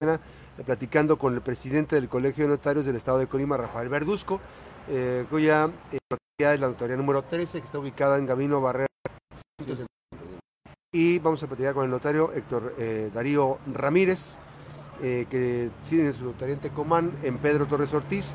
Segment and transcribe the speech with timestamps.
[0.00, 0.20] mañana
[0.64, 4.40] platicando con el presidente del Colegio de Notarios del Estado de Colima, Rafael Verduzco,
[4.88, 8.86] eh, cuya eh, notaría es la notaría número 13, que está ubicada en Gabino Barrera.
[10.92, 14.36] Y vamos a platicar con el notario Héctor eh, Darío Ramírez,
[15.02, 18.34] eh, que tiene su notaría en Tecomán, en Pedro Torres Ortiz,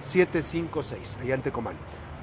[0.00, 1.76] 756, allá en Tecomán.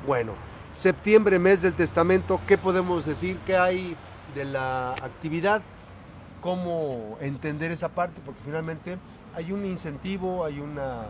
[0.05, 0.33] Bueno,
[0.73, 3.37] septiembre, mes del testamento, ¿qué podemos decir?
[3.45, 3.95] ¿Qué hay
[4.35, 5.61] de la actividad?
[6.41, 8.21] ¿Cómo entender esa parte?
[8.25, 8.97] Porque finalmente
[9.35, 11.03] hay un incentivo, hay una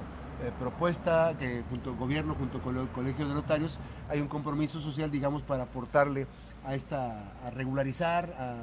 [0.43, 4.79] eh, propuesta que junto al gobierno, junto con el Colegio de Notarios, hay un compromiso
[4.79, 6.27] social, digamos, para aportarle
[6.65, 8.55] a esta, a regularizar, a,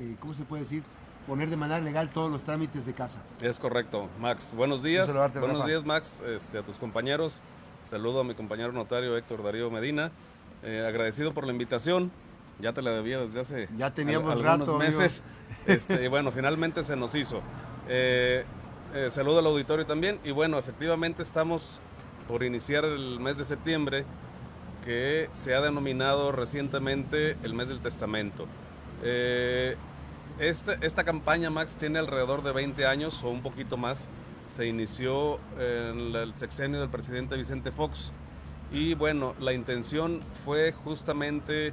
[0.00, 0.82] eh, ¿cómo se puede decir?
[1.26, 3.20] poner de manera legal todos los trámites de casa.
[3.40, 4.52] Es correcto, Max.
[4.56, 5.06] Buenos días.
[5.06, 5.68] saludarte, Buenos Rafa.
[5.68, 7.40] días, Max, este, a tus compañeros.
[7.84, 10.10] Saludo a mi compañero notario Héctor Darío Medina.
[10.62, 12.10] Eh, agradecido por la invitación.
[12.62, 15.22] Ya te la debía desde hace Ya teníamos al- algunos rato, meses.
[15.66, 17.40] Este, y bueno, finalmente se nos hizo.
[17.88, 18.44] Eh,
[18.94, 20.18] eh, saludo al auditorio también.
[20.24, 21.78] Y bueno, efectivamente estamos
[22.26, 24.04] por iniciar el mes de septiembre,
[24.84, 28.46] que se ha denominado recientemente el mes del testamento.
[29.04, 29.76] Eh,
[30.40, 34.08] esta, esta campaña, Max, tiene alrededor de 20 años o un poquito más.
[34.48, 38.10] Se inició en el sexenio del presidente Vicente Fox.
[38.72, 41.72] Y bueno, la intención fue justamente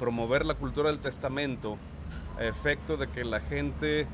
[0.00, 1.76] promover la cultura del testamento
[2.38, 4.06] a efecto de que la gente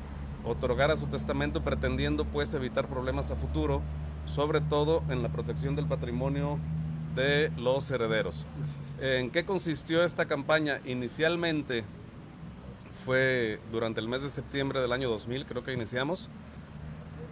[0.43, 3.81] otorgara su testamento pretendiendo pues evitar problemas a futuro,
[4.25, 6.59] sobre todo en la protección del patrimonio
[7.15, 8.45] de los herederos.
[8.99, 10.81] ¿En qué consistió esta campaña?
[10.85, 11.83] Inicialmente
[13.05, 16.29] fue durante el mes de septiembre del año 2000, creo que iniciamos.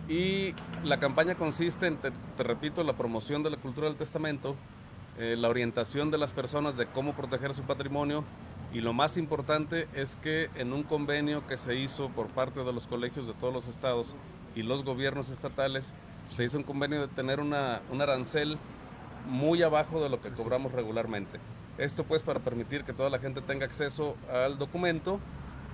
[0.08, 4.56] Y la campaña consiste en, te, te repito, la promoción de la cultura del testamento,
[5.18, 8.24] eh, la orientación de las personas de cómo proteger su patrimonio
[8.76, 12.74] y lo más importante es que en un convenio que se hizo por parte de
[12.74, 14.14] los colegios de todos los estados
[14.54, 15.94] y los gobiernos estatales,
[16.28, 18.58] se hizo un convenio de tener una, un arancel
[19.30, 21.40] muy abajo de lo que cobramos regularmente.
[21.78, 25.22] Esto pues para permitir que toda la gente tenga acceso al documento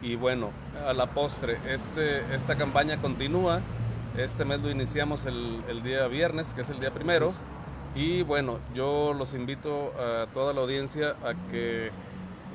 [0.03, 0.51] y bueno,
[0.85, 3.61] a la postre, este, esta campaña continúa.
[4.15, 7.33] Este mes lo iniciamos el, el día viernes, que es el día primero.
[7.95, 11.89] Y bueno, yo los invito a toda la audiencia a que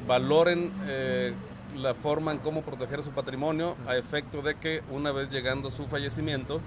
[0.06, 1.34] valoren eh,
[1.76, 5.86] la forma en cómo proteger su patrimonio a efecto de que una vez llegando su
[5.86, 6.60] fallecimiento,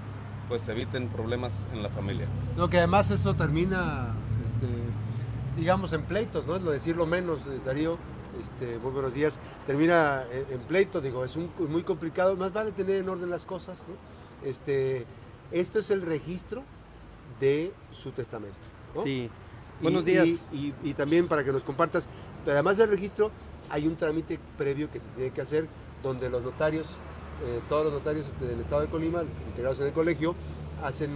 [0.47, 2.27] pues se eviten problemas en la familia.
[2.57, 4.13] No, que además esto termina,
[4.45, 4.67] este,
[5.59, 6.55] digamos, en pleitos, ¿no?
[6.55, 7.97] Es lo decirlo menos, eh, Darío.
[8.39, 9.37] Este, muy buenos días.
[9.67, 12.37] Termina en, en pleito, digo, es un- muy complicado.
[12.37, 14.47] Más vale tener en orden las cosas, ¿no?
[14.47, 15.05] Este,
[15.51, 16.63] esto es el registro
[17.41, 18.55] de su testamento.
[18.95, 19.03] ¿no?
[19.03, 19.29] Sí.
[19.79, 20.53] Y- Buenos y- días.
[20.53, 22.07] Y, y también para que nos compartas,
[22.49, 23.29] pero además del registro,
[23.69, 25.67] hay un trámite previo que se tiene que hacer
[26.01, 26.87] donde los notarios,
[27.45, 30.33] eh, todos los notarios del estado de Colima, integrados en el colegio,
[30.83, 31.11] hacen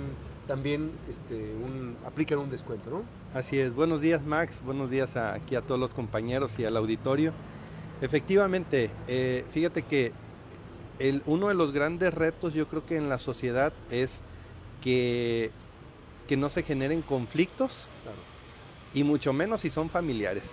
[0.47, 3.01] también, este, un, aplican un descuento, ¿no?
[3.33, 3.73] Así es.
[3.73, 4.61] Buenos días, Max.
[4.63, 7.33] Buenos días a- aquí a todos los compañeros y al auditorio.
[7.99, 10.11] Efectivamente, eh, fíjate que
[10.99, 14.21] el, uno de los grandes retos yo creo que en la sociedad es
[14.83, 15.49] que,
[16.27, 18.19] que no se generen conflictos Claro.
[18.93, 20.43] y mucho menos si son familiares,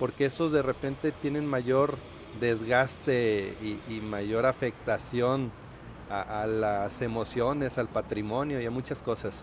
[0.00, 1.98] porque esos de repente tienen mayor
[2.40, 5.52] desgaste y, y mayor afectación
[6.10, 9.34] a, a las emociones, al patrimonio y a muchas cosas.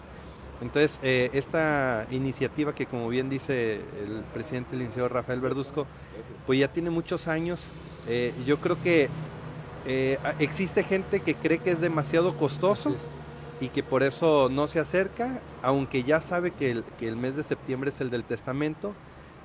[0.62, 5.86] Entonces, eh, esta iniciativa que como bien dice el presidente el licenciado Rafael Verduzco,
[6.46, 7.62] pues ya tiene muchos años.
[8.08, 9.10] Eh, yo creo que
[9.86, 12.96] eh, existe gente que cree que es demasiado costoso
[13.60, 17.36] y que por eso no se acerca, aunque ya sabe que el, que el mes
[17.36, 18.94] de septiembre es el del testamento.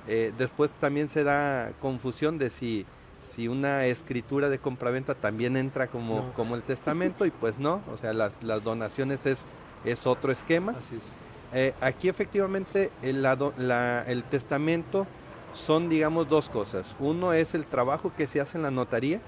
[0.07, 2.85] Eh, después también se da confusión de si,
[3.21, 6.33] si una escritura de compraventa también entra como, No.
[6.33, 9.45] como el testamento y pues no, o sea, las, las donaciones es,
[9.85, 10.75] es otro esquema.
[10.77, 11.11] Así es.
[11.55, 15.05] Eh, aquí efectivamente el, la la- el testamento
[15.53, 16.95] son, digamos, dos cosas.
[16.99, 19.21] Uno es el trabajo que se hace en la notaría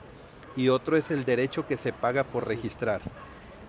[0.58, 2.58] y otro es el derecho que se paga por Así es.
[2.58, 3.02] registrar.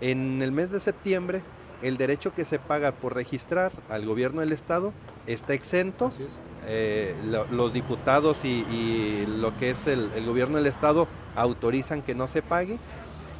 [0.01, 1.43] En el mes de septiembre,
[1.83, 4.93] el derecho que se paga por registrar al gobierno del estado
[5.27, 6.07] está exento.
[6.07, 6.31] Así es.
[6.69, 12.03] Eh, lo- los diputados y, y lo que es el, el gobierno del estado autorizan
[12.03, 12.79] que no se pague.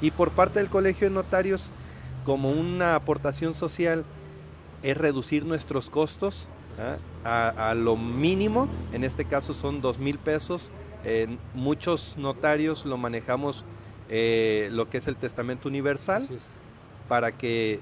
[0.01, 1.65] Y por parte del colegio de notarios,
[2.25, 4.05] como una aportación social,
[4.83, 6.47] es reducir nuestros costos
[6.79, 6.97] ¿ah?
[7.25, 8.69] a, a lo mínimo.
[8.93, 10.71] En este caso son dos mil pesos.
[11.05, 13.65] En muchos notarios lo manejamos
[14.09, 16.29] eh, lo que es el testamento universal
[17.09, 17.81] para que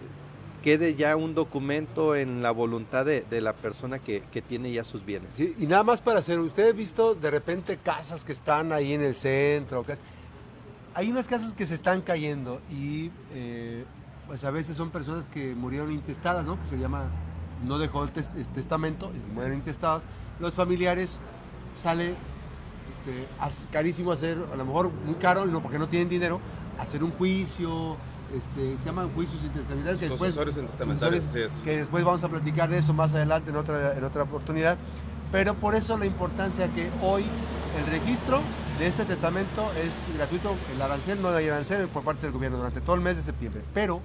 [0.65, 4.83] quede ya un documento en la voluntad de, de la persona que, que tiene ya
[4.83, 5.35] sus bienes.
[5.35, 8.95] Sí, y nada más para hacer, usted ha visto de repente casas que están ahí
[8.95, 9.85] en el centro,
[10.95, 13.85] hay unas casas que se están cayendo y eh,
[14.27, 16.59] pues a veces son personas que murieron intestadas, ¿no?
[16.59, 17.09] Que se llama,
[17.67, 18.11] no dejó el
[18.55, 20.07] testamento, mueren intestadas.
[20.41, 21.21] Los familiares
[21.83, 22.15] sale
[22.89, 26.41] este, carísimo hacer, a lo mejor muy caro, no porque no tienen dinero,
[26.79, 27.99] hacer un juicio,
[28.37, 30.35] este, se llaman juicios intestamentarios que después,
[31.65, 34.77] que después vamos a platicar de eso más adelante en otra, en otra oportunidad.
[35.31, 37.25] Pero por eso la importancia que hoy
[37.79, 38.41] el registro
[38.79, 42.81] de este testamento es gratuito, el arancel no hay arancel por parte del gobierno durante
[42.81, 44.01] todo el mes de septiembre, pero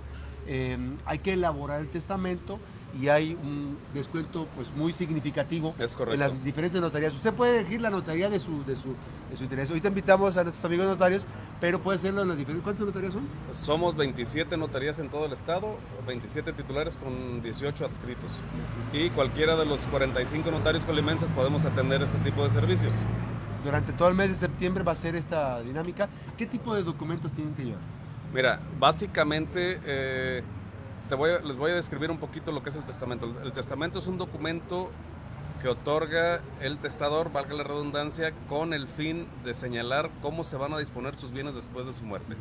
[0.47, 2.59] eh, hay que elaborar el testamento
[2.97, 7.13] y hay un descuento pues muy significativo en las diferentes notarías.
[7.13, 8.95] Usted puede elegir la notaría de su, de su,
[9.29, 9.69] de su interés.
[9.69, 11.25] Ahorita invitamos a nuestros amigos notarios,
[11.61, 12.63] pero puede hacerlo en las diferentes...
[12.63, 13.27] ¿Cuántas notarías son?
[13.53, 15.77] Somos 27 notarías en todo el estado,
[16.07, 18.31] 27 titulares con 18 adscritos.
[18.91, 22.93] Y cualquiera de los 45 notarios colimenses podemos atender este tipo de servicios.
[23.63, 26.09] Durante todo el mes de septiembre va a ser esta dinámica.
[26.37, 27.81] ¿Qué tipo de documentos tienen que llevar?
[28.33, 29.79] Mira, básicamente...
[29.85, 30.43] Eh,
[31.09, 33.33] les voy a describir un poquito lo que es el testamento.
[33.43, 34.91] El testamento es un documento
[35.61, 40.73] que otorga el testador, valga la redundancia, con el fin de señalar cómo se van
[40.73, 42.35] a disponer sus bienes después de su muerte.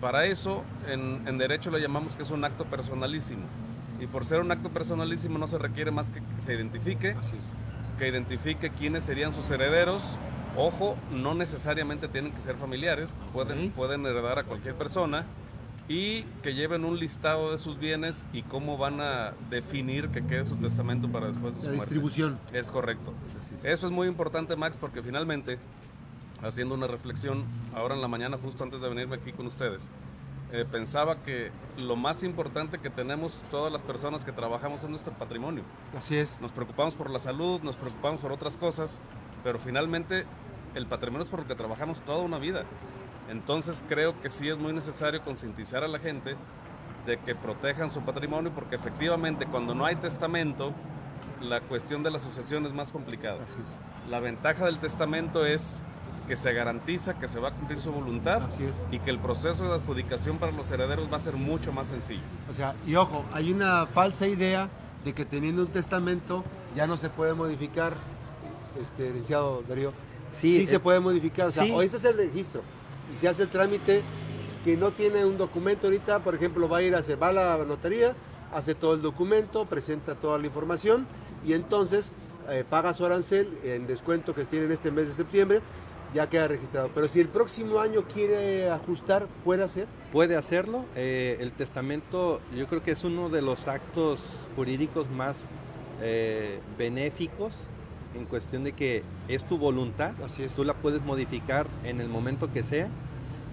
[0.00, 3.42] Para eso, en, en derecho le llamamos que es un acto personalísimo.
[3.98, 7.16] Y por ser un acto personalísimo no se requiere más que, que se identifique,
[7.98, 10.02] que identifique quiénes serían sus herederos.
[10.56, 15.26] Ojo, no necesariamente tienen que ser familiares, pueden, pueden heredar a cualquier persona
[15.90, 20.46] y que lleven un listado de sus bienes y cómo van a definir que quede
[20.46, 22.38] su testamento para después de su La distribución.
[22.52, 23.12] Es correcto.
[23.64, 25.58] Eso es muy importante, Max, porque finalmente,
[26.42, 27.42] haciendo una reflexión
[27.74, 29.88] ahora en la mañana, justo antes de venirme aquí con ustedes,
[30.52, 35.12] eh, pensaba que lo más importante que tenemos todas las personas que trabajamos es nuestro
[35.14, 35.64] patrimonio.
[35.98, 36.40] Así es.
[36.40, 39.00] Nos preocupamos por la salud, nos preocupamos por otras cosas,
[39.42, 40.24] pero finalmente
[40.76, 42.64] el patrimonio es por lo que trabajamos toda una vida.
[43.30, 46.36] Entonces creo que sí es muy necesario concientizar a la gente
[47.06, 50.74] de que protejan su patrimonio porque efectivamente cuando no hay testamento
[51.40, 53.38] la cuestión de la sucesión es más complicada.
[54.10, 55.80] La ventaja del testamento es
[56.28, 58.42] que se garantiza que se va a cumplir su voluntad
[58.90, 62.20] y que el proceso de adjudicación para los herederos va a ser mucho más sencillo.
[62.48, 64.68] O sea, y ojo, hay una falsa idea
[65.04, 66.44] de que teniendo un testamento
[66.74, 67.94] ya no se puede modificar,
[68.80, 69.92] este, licenciado Darío.
[70.30, 72.62] Sí, sí se eh, puede modificar, o sea, o ese es el registro
[73.12, 74.02] y se hace el trámite
[74.64, 77.64] que no tiene un documento ahorita, por ejemplo, va a ir a va a la
[77.64, 78.14] notaría,
[78.52, 81.06] hace todo el documento, presenta toda la información
[81.46, 82.12] y entonces
[82.48, 85.60] eh, paga su arancel en descuento que tiene en este mes de septiembre,
[86.12, 86.90] ya queda registrado.
[86.94, 89.86] Pero si el próximo año quiere ajustar, ¿puede hacer?
[90.12, 90.84] Puede hacerlo.
[90.96, 94.20] Eh, el testamento yo creo que es uno de los actos
[94.56, 95.48] jurídicos más
[96.02, 97.52] eh, benéficos
[98.14, 100.54] en cuestión de que es tu voluntad, Así es.
[100.54, 102.88] tú la puedes modificar en el momento que sea.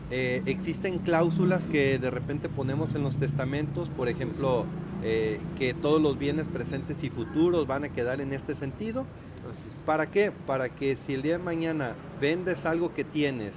[0.10, 4.66] Eh, existen cláusulas que de repente ponemos en los testamentos, por ejemplo,
[5.04, 9.06] eh, que todos los bienes presentes y futuros van a quedar en este sentido.
[9.86, 10.32] ¿Para qué?
[10.32, 13.54] Para que si el día de mañana vendes algo que tienes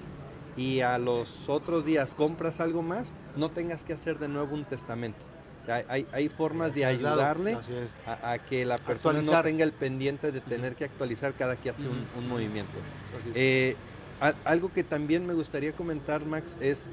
[0.57, 4.65] y a los otros días compras algo más, no tengas que hacer de nuevo un
[4.65, 5.30] testamento.
[5.71, 7.59] Hay, formas de ayudarle
[8.07, 11.85] a, que la persona no tenga el pendiente de tener que actualizar cada que hace
[11.87, 12.73] un, movimiento.
[13.35, 13.77] Eh,
[14.45, 16.85] algo que también me gustaría comentar, Max, es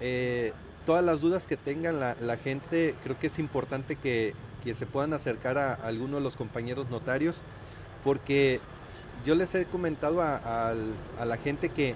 [0.00, 0.52] eh,
[0.86, 4.34] todas las dudas que tengan la, gente, creo que es importante que,
[4.74, 7.38] se puedan acercar a, algunos de los compañeros notarios,
[8.04, 8.60] porque
[9.24, 10.74] yo les he comentado a,
[11.24, 11.94] la gente que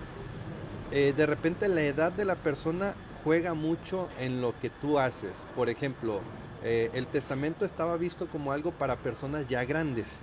[0.90, 5.32] eh, de repente la edad de la persona juega mucho en lo que tú haces.
[5.56, 6.20] Por ejemplo,
[6.62, 10.20] eh, el testamento estaba visto como algo para personas ya grandes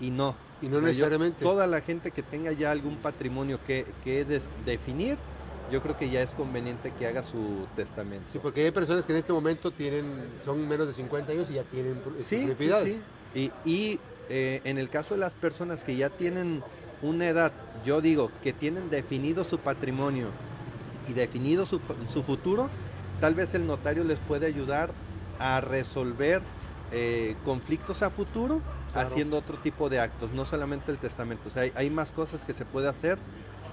[0.00, 0.36] y no.
[0.62, 1.42] Y no necesariamente.
[1.42, 4.24] toda la gente que tenga ya algún patrimonio que, que
[4.64, 5.18] definir,
[5.70, 8.26] yo creo que ya es conveniente que haga su testamento.
[8.32, 11.54] Sí, porque hay personas que en este momento tienen, son menos de 50 años y
[11.54, 13.00] ya tienen sí, sí,
[13.34, 16.62] Y, y eh, en el caso de las personas que ya tienen
[17.02, 17.52] una edad,
[17.84, 20.28] yo digo, que tienen definido su patrimonio
[21.08, 21.80] y definido su,
[22.22, 22.68] futuro,
[23.20, 24.90] tal vez el notario les puede ayudar
[25.38, 26.42] a resolver
[26.92, 28.60] eh, conflictos a futuro
[28.94, 31.48] haciendo otro tipo de actos, no solamente el testamento.
[31.48, 33.18] O sea, hay, más cosas que se puede hacer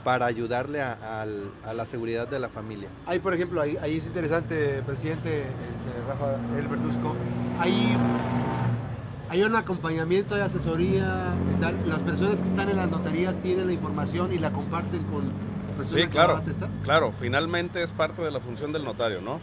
[0.04, 2.90] para ayudarle a, la seguridad de la familia.
[3.06, 7.16] Hay, por ejemplo, ahí, ahí es interesante, presidente este, Rafael Verduzco,
[7.60, 7.98] hay,
[9.30, 11.34] hay un acompañamiento de asesoría,
[11.86, 16.08] las personas que están en las notarías tienen la información y la comparten con Sí,
[16.08, 16.42] claro.
[16.84, 19.40] Claro, finalmente es parte de la función del notario, ¿no?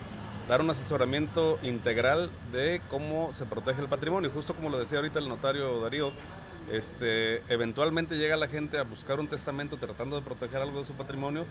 [0.48, 4.30] Dar un asesoramiento integral de cómo se protege el patrimonio.
[4.32, 6.12] Justo como lo decía ahorita el notario Darío,
[6.70, 10.94] este, eventualmente llega la gente a buscar un testamento tratando de proteger algo de su
[10.94, 11.46] patrimonio,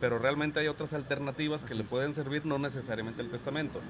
[0.00, 3.80] pero realmente hay otras alternativas que le pueden servir, no necesariamente el testamento.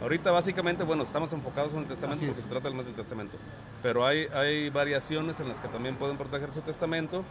[0.00, 3.36] Ahorita básicamente, bueno, estamos enfocados en el testamento porque se trata del mes del testamento,
[3.82, 7.24] pero hay, hay variaciones en las que también pueden proteger su testamento,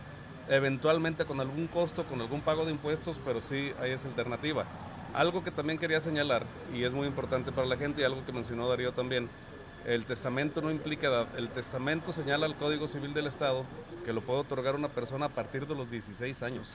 [0.49, 4.65] eventualmente con algún costo, con algún pago de impuestos, pero sí hay esa alternativa.
[5.13, 8.31] Algo que también quería señalar, y es muy importante para la gente, y algo que
[8.31, 9.29] mencionó Darío también,
[9.85, 11.27] el testamento no implica edad.
[11.37, 13.65] El testamento señala al Código Civil del Estado
[14.03, 16.71] que lo puede otorgar una persona a partir de los 16 años.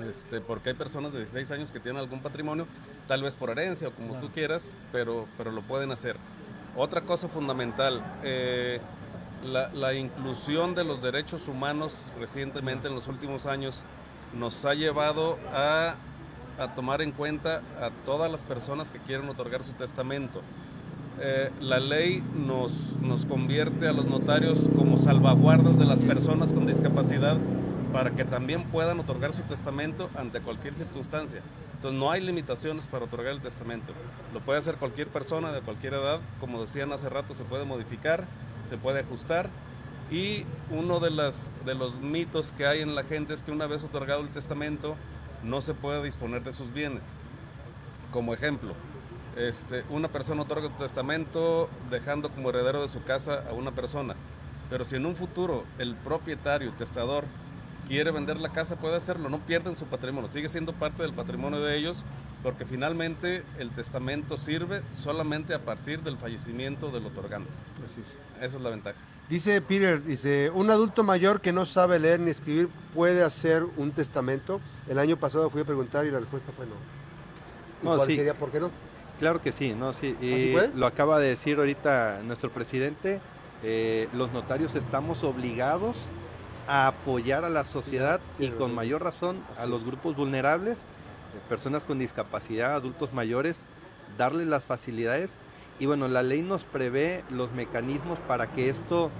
[0.00, 2.66] Este, porque hay personas de 16 años que tienen algún patrimonio,
[3.06, 6.16] tal vez por herencia o como tú quieras, pero, pero lo pueden hacer.
[6.76, 8.80] Otra cosa fundamental, eh,
[9.44, 13.82] la, inclusión de los derechos humanos recientemente en los últimos años
[14.38, 15.94] nos ha llevado a,
[16.58, 20.42] a tomar en cuenta a todas las personas que quieren otorgar su testamento.
[21.20, 26.66] Eh, la ley nos, nos convierte a los notarios como salvaguardas de las personas con
[26.66, 27.36] discapacidad
[27.92, 31.42] para que también puedan otorgar su testamento ante cualquier circunstancia.
[31.74, 33.92] Entonces no hay limitaciones para otorgar el testamento.
[34.32, 38.24] Lo puede hacer cualquier persona de cualquier edad, como decían hace rato, se puede modificar,
[38.72, 39.50] se puede ajustar.
[40.10, 43.66] Y uno de, las, de los mitos que hay en la gente es que una
[43.66, 44.96] vez otorgado el testamento
[45.42, 47.04] no se puede disponer de sus bienes.
[48.12, 48.72] Como ejemplo,
[49.36, 54.14] este, una persona otorga un testamento dejando como heredero de su casa a una persona.
[54.70, 57.24] Pero si en un futuro el propietario, testador,
[57.88, 61.60] quiere vender la casa puede hacerlo, no pierden su patrimonio, sigue siendo parte del patrimonio
[61.60, 62.06] de ellos
[62.42, 67.50] porque finalmente el testamento sirve solamente a partir del fallecimiento del otorgante.
[67.84, 68.18] Así es.
[68.40, 68.98] Esa es la ventaja.
[69.28, 73.92] Dice Peter, dice, un adulto mayor que no sabe leer ni escribir puede hacer un
[73.92, 74.60] testamento.
[74.88, 76.74] El año pasado fui a preguntar y la respuesta fue no.
[77.82, 78.70] no cuál sería por qué no?
[79.18, 80.16] Claro que sí, no, sí.
[80.20, 83.20] Y lo acaba de decir ahorita nuestro presidente.
[83.62, 85.96] Eh, los notarios estamos obligados
[86.66, 90.80] a apoyar a la sociedad y con mayor razón a los grupos vulnerables,
[91.48, 93.60] personas con discapacidad, adultos mayores,
[94.18, 95.38] darles las facilidades.
[95.78, 99.10] Y bueno, la ley nos prevé los mecanismos para que esto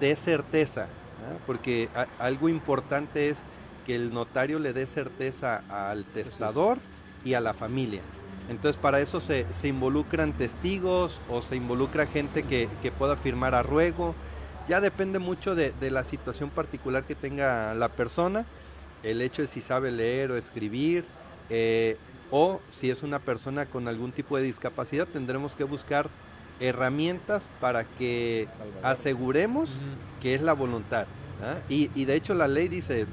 [0.00, 0.88] dé certeza,
[1.46, 3.42] porque algo importante es
[3.86, 6.78] que el notario le dé certeza al testador
[7.24, 8.02] y a la familia.
[8.48, 13.62] Entonces para eso se, involucran testigos o se involucra gente que, que pueda firmar a
[13.62, 14.14] ruego
[14.68, 18.46] ya depende mucho de, la situación particular que tenga la persona,
[19.02, 21.04] el hecho de si sabe leer o escribir,
[21.50, 21.96] eh,
[22.30, 26.08] o si es una persona con algún tipo de discapacidad, tendremos que buscar
[26.58, 28.48] herramientas para que
[28.82, 29.70] aseguremos
[30.20, 31.06] que es la voluntad.
[31.42, 31.58] ¿ah?
[31.68, 33.06] Y, y, de hecho la ley dice,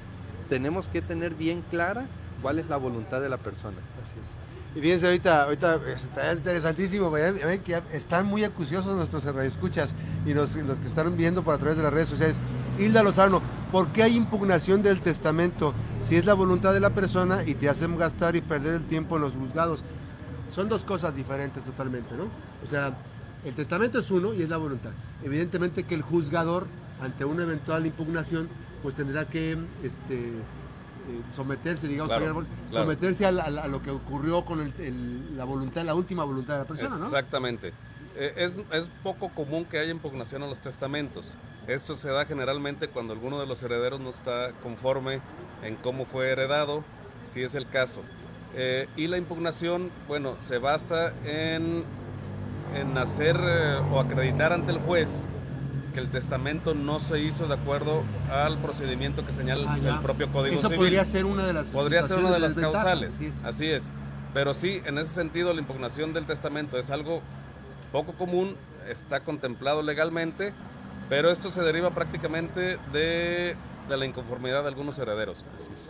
[0.50, 2.08] tenemos que tener bien clara
[2.42, 3.78] cuál es la voluntad de la persona.
[4.02, 4.36] Así es.
[4.76, 9.94] Y fíjense, ahorita, ahorita está interesantísimo, que están muy acuciosos nuestros escuchas
[10.26, 12.38] y los, los que están viendo por a través de las redes sociales.
[12.80, 17.44] Hilda Lozano, ¿por qué hay impugnación del testamento si es la voluntad de la persona
[17.46, 19.84] y te hacen gastar y perder el tiempo en los juzgados?
[20.52, 22.26] Son dos cosas diferentes totalmente, ¿no?
[22.64, 22.96] O sea,
[23.46, 24.92] el testamento es uno y es la voluntad.
[25.24, 26.68] Evidentemente que el juzgador,
[27.02, 28.50] ante una eventual impugnación,
[28.82, 29.52] pues tendrá que
[29.84, 33.32] este, eh, someterse, digamos, someterse a,
[33.68, 34.74] lo que ocurrió con
[35.36, 37.74] la voluntad, la última voluntad de la persona, Exactamente.
[38.16, 41.34] Eh, es, es, poco común que haya impugnación a los testamentos.
[41.68, 45.22] Esto se da generalmente cuando alguno de los herederos no está conforme
[45.64, 46.84] en cómo fue heredado,
[47.24, 48.02] si es el caso.
[48.56, 51.84] Eh, y la impugnación, bueno, se basa en,
[52.76, 53.38] en hacer
[53.92, 55.30] o acreditar ante el juez
[55.94, 60.32] que el testamento no se hizo de acuerdo al procedimiento que señala ah, el propio
[60.32, 63.16] Código Eso podría ser una de las Podría ser una de las causales.
[63.44, 63.92] Así es.
[64.34, 67.22] Pero sí, en ese sentido, la impugnación del testamento es algo
[67.92, 68.56] poco común,
[68.90, 70.54] está contemplado legalmente,
[71.10, 73.56] pero esto se deriva prácticamente de,
[73.90, 75.44] de la inconformidad de algunos herederos.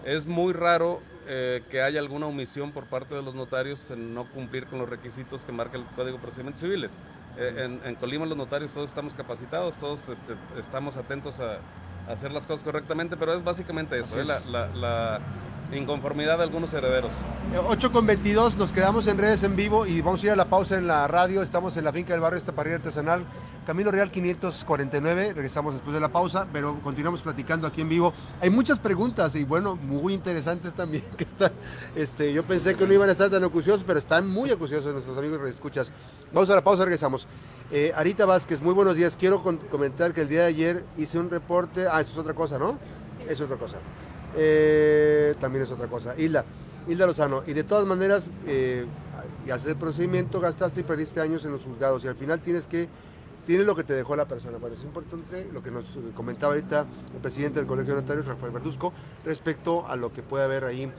[0.05, 0.25] Es.
[0.25, 4.67] muy raro eh, que haya alguna omisión por parte de los notarios en no cumplir
[4.67, 6.91] con los requisitos que marca el Código de Procedimientos Civiles.
[7.37, 11.59] Eh, en, Colima los notarios todos estamos capacitados, todos este, estamos atentos a,
[12.11, 14.25] hacer las cosas correctamente, pero es básicamente eso, ¿eh?
[14.25, 15.19] la,
[15.71, 17.11] inconformidad de algunos herederos.
[17.67, 20.45] 8 con 22, nos quedamos en redes en vivo y vamos a ir a la
[20.45, 23.25] pausa en la radio, estamos en la finca del barrio Estaparrilla Artesanal,
[23.65, 28.13] Camino Real 549, regresamos después de la pausa, pero continuamos platicando aquí en vivo.
[28.41, 31.53] Hay muchas preguntas y bueno, muy interesantes también que están,
[31.95, 35.17] este, yo pensé que no iban a estar tan acuciosos, pero están muy acuciosos nuestros
[35.17, 35.93] amigos que escuchas.
[36.33, 37.27] Vamos a la pausa, regresamos.
[37.71, 39.15] Eh, Arita Vázquez, muy buenos días.
[39.15, 41.87] Quiero comentar que el día de ayer hice un reporte.
[41.87, 42.77] Ah, eso es otra cosa, ¿no?
[43.29, 43.77] Es otra cosa.
[44.35, 46.15] Eh, también es otra cosa.
[46.17, 46.43] Hilda,
[46.87, 47.43] Hilda Lozano.
[47.47, 48.85] Y de todas maneras, eh,
[49.45, 52.03] y haces el procedimiento, gastaste y perdiste años en los juzgados.
[52.03, 52.89] Y al final tienes que.
[53.45, 54.57] Tienes lo que te dejó la persona.
[54.57, 55.85] Bueno, es importante lo que nos
[56.15, 58.93] comentaba ahorita el presidente del Colegio de Notarios, Rafael Verduzco,
[59.25, 60.91] respecto a lo que puede haber ahí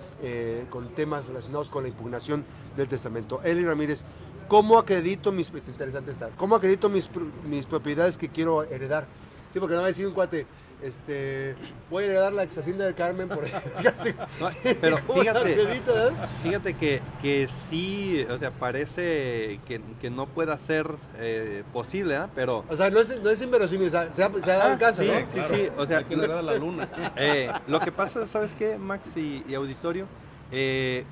[0.70, 2.44] con temas relacionados con la impugnación
[2.76, 3.40] del testamento.
[3.44, 4.02] Eli Ramírez,
[4.48, 7.08] ¿cómo acredito mis, es interesante estar, ¿cómo acredito mis,
[7.48, 9.06] mis propiedades que quiero heredar?
[9.54, 10.46] Sí, porque no va a decir un cuate,
[10.82, 11.54] este,
[11.88, 13.44] voy a heredar la ex hacienda del Carmen por
[13.84, 16.11] casi- No, pero ¿Cómo la fíjate, eh?
[16.42, 22.28] fíjate que, que sí, o sea, parece que, que no pueda ser eh, posible, ¿ah?
[22.34, 22.64] pero...
[22.68, 24.78] O sea, no es, no es inverosímil, o sea, se ha, se ha dado el
[24.80, 25.20] caso, sí, ¿no?
[25.30, 26.88] sí, sí, o sea, Hay que heredar a la luna.
[27.14, 30.08] Eh, lo que pasa, ¿sabes qué, Max y, y auditorio?
[30.50, 31.04] Eh,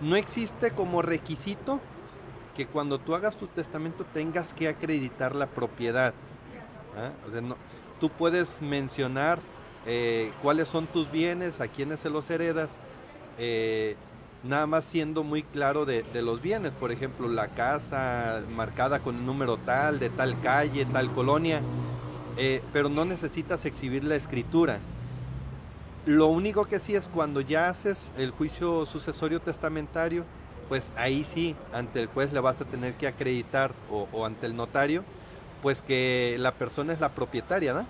[0.00, 1.80] no existe como requisito
[2.56, 6.14] que cuando tú hagas tu testamento tengas que acreditar la propiedad.
[7.42, 7.56] No-
[8.00, 9.38] tú puedes mencionar
[9.86, 12.70] eh, cuáles son tus bienes, a quiénes se los heredas,
[13.38, 13.96] eh,
[14.44, 16.72] nada más siendo muy claro de, los bienes.
[16.72, 21.62] Por ejemplo, la casa marcada con el número tal, de tal calle, tal colonia,
[22.36, 24.78] eh, pero no necesitas exhibir la escritura.
[26.06, 30.24] Lo único que sí es cuando ya haces el juicio sucesorio testamentario,
[30.68, 34.56] pues ahí sí, ante el juez le vas a tener que acreditar o ante el
[34.56, 35.04] notario,
[35.62, 37.86] pues que la persona es la propietaria, ¿no?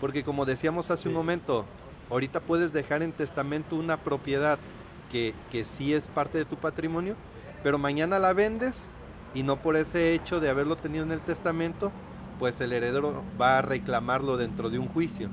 [0.00, 1.64] Porque como decíamos hace un momento,
[2.10, 4.58] ahorita puedes dejar en testamento una propiedad
[5.10, 7.14] que, que sí es parte de tu patrimonio,
[7.62, 8.84] pero mañana la vendes
[9.34, 11.92] y no por ese hecho de haberlo tenido en el testamento,
[12.38, 15.28] pues el heredero va a reclamarlo dentro de un juicio.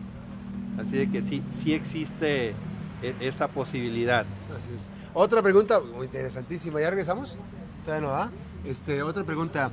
[0.79, 2.53] Así de que sí, sí existe
[3.01, 4.25] e- esa posibilidad.
[4.55, 4.87] Así es.
[5.13, 7.37] Otra pregunta, muy interesantísima, ¿ya regresamos?
[7.83, 8.31] Todavía no, ¿ah?
[8.63, 9.71] Este, otra pregunta.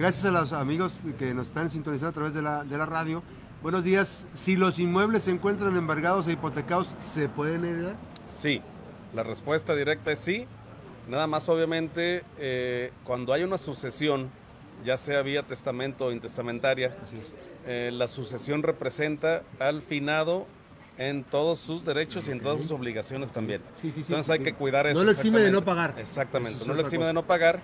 [0.00, 3.22] Gracias a los amigos que nos están sintonizando a través de la, de la radio.
[3.62, 4.26] Buenos días.
[4.32, 7.96] Si los inmuebles se encuentran embargados e hipotecados, ¿se pueden heredar?
[8.34, 8.62] Sí,
[9.12, 10.46] la respuesta directa es sí.
[11.06, 14.30] Nada más obviamente eh, cuando hay una sucesión,
[14.86, 16.96] ya sea vía testamento o intestamentaria,
[17.66, 20.46] eh, la sucesión representa al finado
[20.96, 23.60] en todos sus derechos y en todas sus obligaciones también.
[23.76, 24.12] Sí, sí, sí.
[24.14, 24.98] Entonces hay que cuidar eso.
[24.98, 25.96] No lo exime de no pagar.
[25.98, 27.60] Exactamente, es no lo exime de no pagar.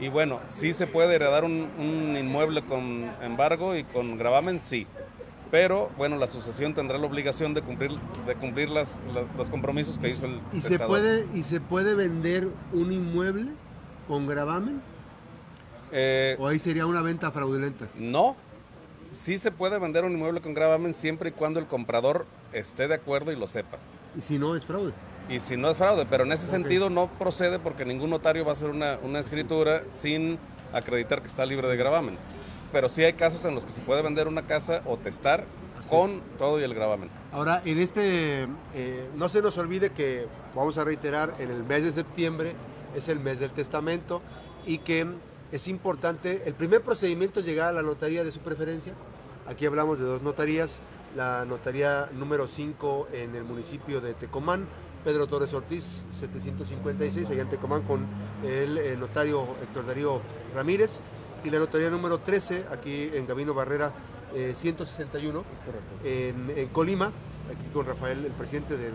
[0.00, 4.86] Y bueno, sí se puede heredar un, un inmueble con embargo y con gravamen, sí.
[5.50, 7.90] Pero bueno, la sucesión tendrá la obligación de cumplir,
[8.26, 10.88] de cumplir las, las- los compromisos que hizo el ¿Y se, testador.
[10.88, 13.50] puede, ¿Y se puede vender un inmueble
[14.08, 14.80] con gravamen?
[15.92, 17.88] Eh, ¿O ahí sería una venta fraudulenta?
[17.96, 18.36] No,
[19.10, 22.94] sí se puede vender un inmueble con gravamen siempre y cuando el comprador esté de
[22.94, 23.78] acuerdo y lo sepa.
[24.16, 24.92] Y si no, es fraude.
[25.30, 28.50] Y si no es fraude, pero en ese sentido no procede porque ningún notario va
[28.50, 30.40] a hacer una, una escritura sin
[30.72, 32.18] acreditar que está libre de gravamen.
[32.72, 35.44] Pero sí hay casos en los que se puede vender una casa o testar
[35.78, 37.10] Así con todo y el gravamen.
[37.30, 41.84] Ahora, en este, eh, no se nos olvide que, vamos a reiterar, en el mes
[41.84, 42.54] de septiembre
[42.96, 44.22] es el mes del testamento
[44.66, 45.06] y que
[45.52, 48.94] es importante, el primer procedimiento es llegar a la notaría de su preferencia.
[49.46, 50.80] Aquí hablamos de dos notarías,
[51.16, 54.66] la notaría número 5 en el municipio de Tecomán,
[55.04, 58.06] Pedro Torres Ortiz, 756, allá en Tecomán, con
[58.44, 60.20] el, eh, notario Héctor Darío
[60.54, 61.00] Ramírez,
[61.42, 63.92] y la notaría número 13, aquí en Gabino Barrera,
[64.34, 65.44] eh, 161,
[66.04, 68.92] en, en Colima, aquí con Rafael, el presidente del,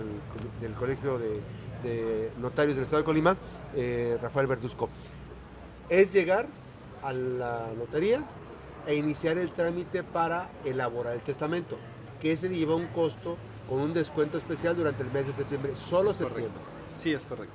[0.62, 1.42] del Colegio de,
[1.84, 3.36] de Notarios del Estado de Colima,
[3.76, 4.90] eh, Rafael Verduzco.
[5.90, 6.48] Es llegar
[7.04, 8.24] a la notaría
[8.86, 11.78] e iniciar el trámite para elaborar el testamento,
[12.22, 13.38] que ese lleva un costo
[13.70, 16.54] con un descuento especial durante el mes de septiembre, solo septiembre.
[17.02, 17.54] Sí, es correcto.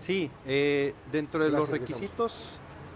[0.00, 2.34] Sí, eh, dentro de los Gracias, requisitos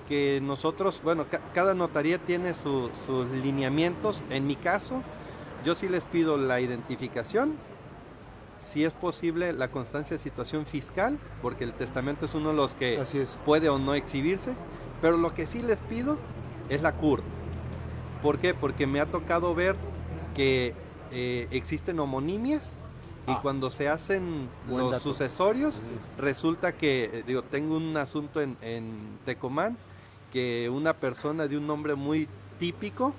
[0.08, 4.22] que nosotros, bueno, ca- cada notaría tiene su- sus lineamientos.
[4.30, 5.02] En mi caso,
[5.64, 7.54] yo sí les pido la identificación,
[8.60, 12.72] si es posible la constancia de situación fiscal, porque el testamento es uno de los
[12.74, 13.38] que Así es.
[13.44, 14.52] puede o no exhibirse,
[15.02, 16.16] pero lo que sí les pido
[16.70, 17.22] es la CUR.
[18.22, 18.54] ¿Por qué?
[18.54, 19.76] Porque me ha tocado ver
[20.34, 20.74] que
[21.14, 22.72] eh, existen homonimias
[23.26, 23.38] y Ah.
[23.40, 25.04] cuando se hacen Buen los dato.
[25.04, 25.76] sucesorios,
[26.18, 29.78] resulta que, eh, digo, tengo un asunto en, en Tecomán,
[30.32, 33.14] que una persona de un nombre muy típico,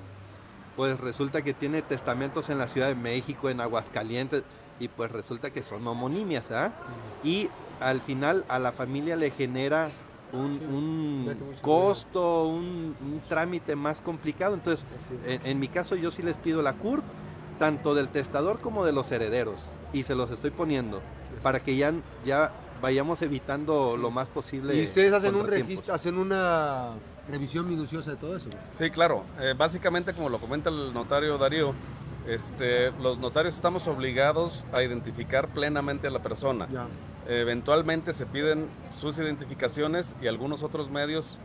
[0.75, 4.43] pues resulta que tiene testamentos en la Ciudad de México, en Aguascalientes,
[4.79, 6.71] y pues resulta que son homonimias, ¿ah?
[7.23, 7.47] Y
[7.79, 9.89] al final a la familia le genera
[10.33, 14.53] un, Sí, un costo, un, un trámite más complicado.
[14.53, 14.85] Entonces,
[15.25, 17.01] en, en mi caso yo sí les pido la CUR,
[17.57, 21.01] tanto del testador como de los herederos, y se los estoy poniendo,
[21.41, 21.93] para que ya,
[22.25, 24.75] ya vayamos evitando lo más posible.
[24.75, 26.91] Y ustedes hacen un registro, hacen una
[27.29, 28.49] revisión minuciosa de todo eso.
[28.71, 29.23] Sí, claro.
[29.39, 31.73] Eh, básicamente, como lo comenta el notario Darío,
[32.27, 36.67] este, los notarios estamos obligados a identificar plenamente a la persona.
[36.71, 36.87] Ya.
[37.27, 41.39] Eventualmente se piden sus identificaciones y algunos otros medios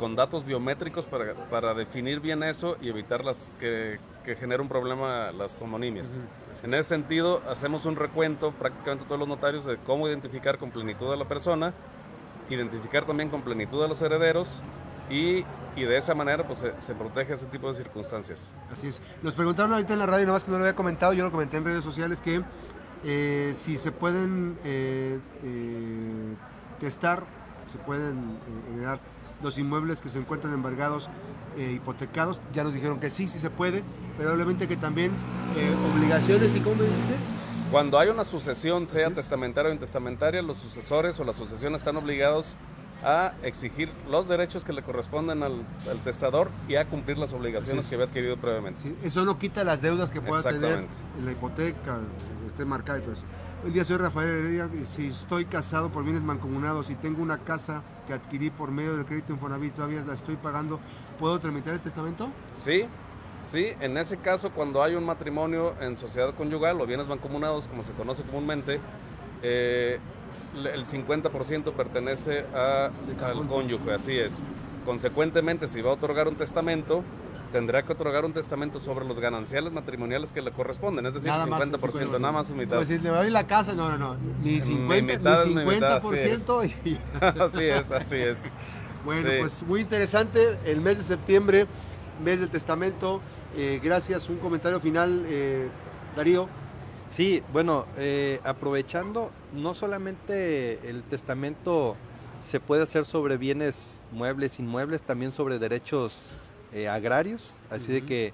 [0.00, 4.68] con datos biométricos para, para definir bien eso y evitar las que, que genere un
[4.68, 6.08] problema las homonimias.
[6.08, 6.66] Ujú.
[6.66, 11.12] En ese sentido, hacemos un recuento prácticamente todos los notarios de cómo identificar con plenitud
[11.12, 11.72] a la persona
[12.54, 14.60] identificar también con plenitud a los herederos
[15.08, 15.44] y,
[15.76, 18.52] y de esa manera pues se, se, protege ese tipo de circunstancias.
[18.72, 19.00] Así es.
[19.22, 21.30] Nos preguntaron ahorita en la radio, nada más que no lo había comentado, yo lo
[21.30, 22.42] comenté en redes sociales, que
[23.04, 26.34] eh, si se pueden eh, eh,
[26.78, 27.24] testar,
[27.72, 28.38] se pueden
[28.72, 29.00] heredar
[29.42, 31.08] los inmuebles que se encuentran embargados,
[31.56, 33.82] hipotecados, ya nos dijeron que sí, sí se puede,
[34.16, 35.12] pero obviamente que también
[35.94, 37.16] obligaciones y cómo dijiste
[37.70, 42.56] cuando hay una sucesión, sea testamentaria o intestamentaria, los sucesores o la sucesión están obligados
[43.04, 45.64] a exigir los derechos que le corresponden al,
[46.02, 48.94] testador y a cumplir las obligaciones que había adquirido previamente.
[49.04, 52.00] eso no quita las deudas que pueda tener en la hipoteca,
[52.48, 53.22] esté marcada y todo eso.
[53.64, 57.82] El día soy Rafael Heredia si estoy casado por bienes mancomunados y tengo una casa
[58.06, 60.80] que adquirí por medio del crédito Infonavit, todavía la estoy pagando,
[61.18, 62.30] ¿puedo tramitar el testamento?
[62.54, 62.86] Sí,
[63.42, 67.82] Sí, en ese caso, cuando hay un matrimonio en sociedad conyugal o bienes mancomunados, como
[67.82, 68.80] se conoce comúnmente,
[69.42, 69.98] eh,
[70.54, 72.90] el 50% pertenece a,
[73.24, 74.42] al cónyuge, así es.
[74.84, 77.02] Consecuentemente, si va a otorgar un testamento,
[77.52, 81.40] tendrá que otorgar un testamento sobre los gananciales matrimoniales que le corresponden, es decir, el
[81.40, 82.76] 50%, nada más su mitad.
[82.76, 87.00] Pues si le doy la casa, no, no, no, ni 50, ni 50%.
[87.40, 88.42] así es, así es.
[89.04, 91.66] Bueno, pues muy interesante el mes de septiembre
[92.20, 93.20] mes del testamento.
[93.56, 94.28] Eh, gracias.
[94.28, 95.68] Un comentario final, eh,
[96.16, 96.48] Darío.
[97.08, 101.96] Sí, bueno, eh, aprovechando, no solamente el testamento
[102.40, 106.18] se puede hacer sobre bienes muebles, inmuebles, también sobre derechos
[106.88, 107.52] agrarios.
[107.70, 108.32] Así de que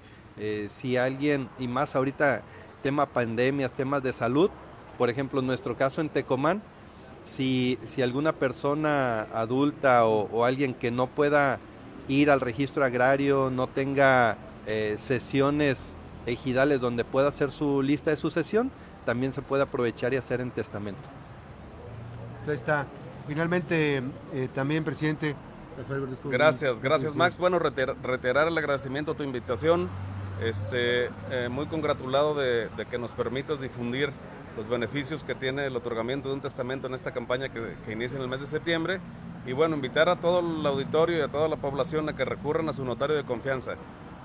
[0.69, 2.41] si alguien, y más ahorita,
[2.83, 4.49] tema pandemias, temas de salud,
[4.97, 6.61] por ejemplo, en nuestro caso en Tecomán,
[7.23, 11.59] si, si alguna persona adulta o alguien que no pueda
[12.07, 15.93] ir al registro agrario, no tenga eh, sesiones
[16.25, 18.71] ejidales donde pueda hacer su lista de sucesión,
[19.05, 21.01] también se puede aprovechar y hacer en testamento.
[22.47, 22.87] Ahí está.
[23.27, 25.35] Finalmente, eh, también, presidente.
[26.25, 27.37] Gracias, gracias Max.
[27.37, 29.89] Bueno, reiterar el agradecimiento a tu invitación.
[30.41, 34.11] Este, eh, muy congratulado de, que nos permitas difundir
[34.55, 38.17] los beneficios que tiene el otorgamiento de un testamento en esta campaña que, que inicia
[38.17, 38.99] en el mes de septiembre
[39.47, 42.69] y bueno, invitar a todo el auditorio y a toda la población a que recurran
[42.69, 43.75] a su notario de confianza.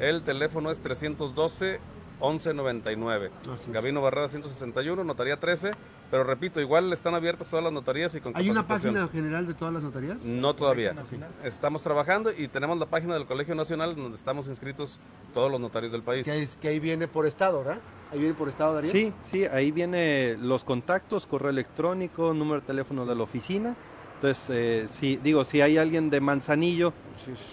[0.00, 1.78] el teléfono es 312
[2.20, 3.30] 1199.
[3.68, 5.72] Gabino Barrada 161, notaría 13.
[6.10, 9.54] Pero repito, igual están abiertas todas las notarías y con ¿Hay una página general de
[9.54, 10.22] todas las notarías?
[10.24, 10.94] No todavía.
[11.42, 15.00] Estamos trabajando y tenemos la página del Colegio Nacional donde estamos inscritos
[15.34, 16.24] todos los notarios del país.
[16.24, 17.80] Que, es, que ahí viene por estado, ¿verdad?
[18.12, 18.92] Ahí viene por estado, Darío.
[18.92, 23.74] Sí, sí, ahí viene los contactos, correo electrónico, número de teléfono de la oficina.
[24.16, 26.94] Entonces, eh, si digo, si hay alguien de Manzanillo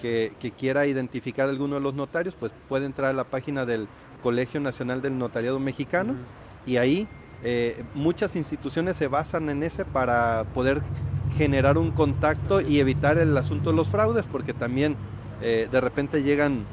[0.01, 3.87] que, quiera identificar alguno de los notarios, pues puede entrar a la página del
[4.23, 6.15] Colegio Nacional del Notariado Mexicano
[6.65, 7.07] y ahí
[7.43, 10.81] eh, muchas instituciones se basan en ese para poder
[11.37, 14.95] generar un contacto y evitar el asunto de los fraudes, porque también
[15.41, 16.63] eh, de repente llegan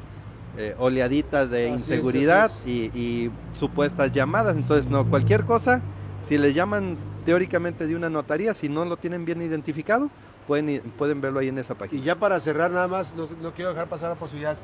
[0.57, 4.57] eh, oleaditas de inseguridad Y, supuestas llamadas.
[4.57, 5.83] Entonces, no, cualquier cosa,
[6.23, 10.09] si le llaman teóricamente de una notaría, si no lo tienen bien identificado,
[10.47, 12.01] pueden, pueden verlo ahí en esa página.
[12.01, 14.57] Y ya para cerrar nada más, no, no quiero dejar pasar la posibilidad.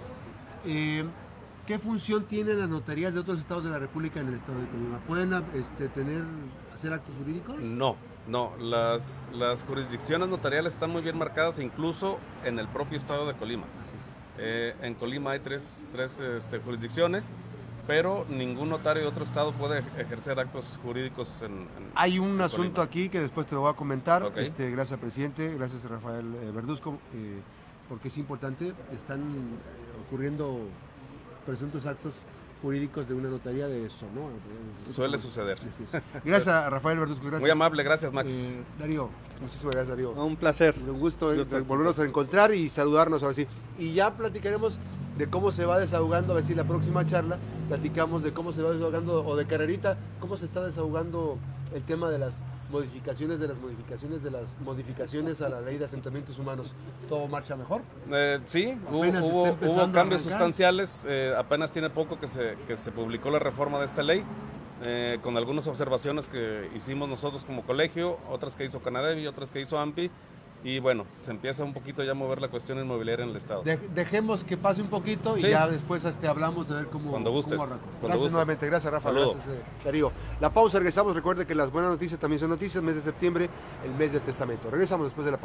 [1.67, 4.69] ¿Qué función tienen las notarías de otros estados de la República en el estado de
[4.69, 4.99] Colima?
[5.01, 6.23] ¿Pueden este, tener,
[6.73, 7.59] hacer actos jurídicos?
[7.59, 7.97] No,
[8.29, 8.53] no.
[8.61, 13.65] Las, las jurisdicciones notariales están muy bien marcadas, incluso en el propio estado de Colima.
[14.39, 17.35] Eh, en Colima hay tres, tres este, jurisdicciones,
[17.89, 21.67] pero ningún notario de otro estado puede ejercer actos jurídicos en.
[21.97, 24.31] hay un asunto aquí que después te lo voy a comentar.
[24.37, 25.53] Este, gracias, presidente.
[25.57, 27.01] Gracias, Rafael eh, Verduzco.
[27.13, 27.41] Eh,
[27.89, 28.73] porque es importante.
[28.93, 29.23] Están
[30.07, 30.69] ocurriendo
[31.47, 32.15] presuntos actos
[32.61, 34.35] jurídicos de una notaría de Sonora.
[34.93, 35.59] Suele suceder.
[36.25, 37.25] Gracias a Rafael Verduzco.
[37.25, 37.43] Gracias.
[37.43, 38.33] Muy amable, gracias Max.
[38.33, 39.09] Eh, Darío,
[39.41, 40.11] muchísimas gracias Darío.
[40.13, 40.75] Un placer.
[40.79, 41.27] Un gusto,
[41.67, 43.47] volvernos a encontrar y saludarnos ahora sí.
[43.79, 44.79] Y ya platicaremos
[45.17, 48.63] de cómo se va desahogando, a ver si la próxima charla platicamos de cómo se
[48.63, 51.39] va desahogando, o de carrerita, cómo se está desahogando
[51.75, 52.35] el tema de las
[52.71, 56.73] modificaciones de las modificaciones de las modificaciones a la ley de asentamientos humanos,
[57.09, 57.83] ¿todo marcha mejor?
[58.13, 61.07] Eh, sí, hubo, Apenas hubo- cambios sustanciales.
[61.09, 64.25] eh, apenas tiene poco que se, que se publicó la reforma de esta ley,
[64.83, 69.61] eh, con algunas observaciones que hicimos nosotros como colegio, otras que hizo Canadevi, otras que
[69.61, 70.11] hizo AMPI.
[70.65, 73.63] Y bueno, se empieza un poquito ya a mover la cuestión inmobiliaria en el Estado.
[73.63, 75.51] De- dejemos que pase un poquito y Sí.
[75.51, 77.85] ya después este, hablamos de ver cómo, Cuando gustes, cómo arrancó.
[77.85, 78.33] cuando Gracias gustes.
[78.33, 79.33] nuevamente, gracias Rafa, Saludo.
[79.35, 80.11] gracias eh, Darío.
[80.41, 83.49] La pausa, regresamos, recuerde que las buenas noticias también son noticias, mes de septiembre,
[83.85, 84.69] el mes del testamento.
[84.71, 85.45] Regresamos después de la pausa.